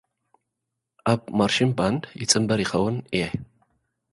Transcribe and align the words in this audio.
ናብ 1.05 1.21
ማርሺን 1.37 1.71
ባንድ 1.77 2.01
ይጽንበር 2.21 2.59
ይኸውን 2.63 2.95
እየ። 3.15 3.23